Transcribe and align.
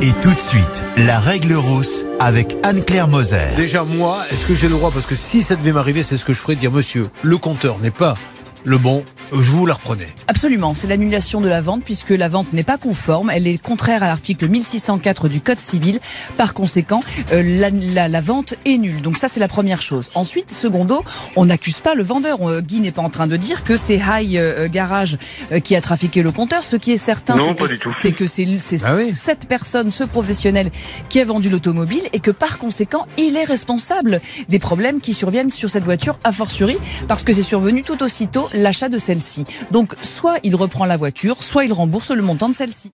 Et 0.00 0.12
tout 0.22 0.32
de 0.32 0.40
suite, 0.40 0.82
la 0.96 1.20
règle 1.20 1.52
rousse 1.54 2.04
avec 2.18 2.56
Anne-Claire 2.62 3.08
Moser. 3.08 3.54
Déjà, 3.56 3.84
moi, 3.84 4.18
est-ce 4.30 4.46
que 4.46 4.54
j'ai 4.54 4.68
le 4.68 4.74
droit? 4.74 4.90
Parce 4.90 5.06
que 5.06 5.14
si 5.14 5.42
ça 5.42 5.54
devait 5.56 5.72
m'arriver, 5.72 6.02
c'est 6.02 6.16
ce 6.16 6.24
que 6.24 6.32
je 6.32 6.38
ferais 6.38 6.56
dire 6.56 6.72
Monsieur, 6.72 7.08
le 7.22 7.36
compteur 7.36 7.78
n'est 7.78 7.90
pas 7.90 8.14
le 8.64 8.78
bon, 8.78 9.04
vous 9.32 9.66
la 9.66 9.74
reprenais. 9.74 10.06
Absolument, 10.28 10.74
c'est 10.74 10.86
l'annulation 10.86 11.40
de 11.40 11.48
la 11.48 11.60
vente 11.60 11.84
puisque 11.84 12.10
la 12.10 12.28
vente 12.28 12.52
n'est 12.52 12.62
pas 12.62 12.76
conforme, 12.76 13.30
elle 13.30 13.46
est 13.46 13.58
contraire 13.58 14.02
à 14.02 14.06
l'article 14.06 14.48
1604 14.48 15.28
du 15.28 15.40
Code 15.40 15.60
civil. 15.60 16.00
Par 16.36 16.54
conséquent, 16.54 17.00
euh, 17.32 17.42
la, 17.42 18.08
la, 18.08 18.20
vente 18.20 18.54
est 18.66 18.76
nulle. 18.76 19.00
Donc 19.00 19.16
ça, 19.16 19.28
c'est 19.28 19.40
la 19.40 19.48
première 19.48 19.80
chose. 19.80 20.10
Ensuite, 20.14 20.50
secondo, 20.50 21.02
on 21.36 21.46
n'accuse 21.46 21.80
pas 21.80 21.94
le 21.94 22.02
vendeur. 22.02 22.46
Euh, 22.46 22.60
Guy 22.60 22.80
n'est 22.80 22.92
pas 22.92 23.02
en 23.02 23.10
train 23.10 23.26
de 23.26 23.36
dire 23.36 23.64
que 23.64 23.76
c'est 23.76 24.00
High 24.06 24.36
euh, 24.36 24.68
Garage 24.68 25.18
qui 25.64 25.76
a 25.76 25.80
trafiqué 25.80 26.22
le 26.22 26.30
compteur. 26.30 26.62
Ce 26.62 26.76
qui 26.76 26.92
est 26.92 26.96
certain, 26.96 27.36
c'est 28.00 28.12
que 28.12 28.26
c'est 28.26 28.46
ah 28.84 28.96
cette 29.12 29.46
personne, 29.46 29.90
ce 29.90 30.04
professionnel, 30.04 30.70
qui 31.08 31.20
a 31.20 31.24
vendu 31.24 31.48
l'automobile 31.48 32.02
et 32.12 32.20
que 32.20 32.30
par 32.30 32.58
conséquent, 32.58 33.06
il 33.18 33.36
est 33.36 33.44
responsable 33.44 34.20
des 34.48 34.58
problèmes 34.58 35.00
qui 35.00 35.14
surviennent 35.14 35.50
sur 35.50 35.70
cette 35.70 35.84
voiture, 35.84 36.18
a 36.24 36.32
fortiori, 36.32 36.76
parce 37.08 37.24
que 37.24 37.32
c'est 37.32 37.42
survenu 37.42 37.82
tout 37.82 38.02
aussitôt 38.02 38.48
l'achat 38.52 38.88
de 38.88 38.98
Donc 39.70 39.94
soit 40.02 40.38
il 40.42 40.54
reprend 40.54 40.84
la 40.84 40.96
voiture, 40.96 41.42
soit 41.42 41.64
il 41.64 41.72
rembourse 41.72 42.10
le 42.10 42.22
montant 42.22 42.48
de 42.48 42.54
celle-ci. 42.54 42.90